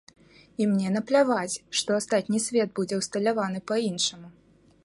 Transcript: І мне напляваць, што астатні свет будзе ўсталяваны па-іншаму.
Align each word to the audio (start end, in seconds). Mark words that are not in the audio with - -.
І 0.63 0.65
мне 0.71 0.89
напляваць, 0.95 1.59
што 1.81 1.89
астатні 2.03 2.43
свет 2.49 2.69
будзе 2.81 2.95
ўсталяваны 3.03 3.59
па-іншаму. 3.73 4.27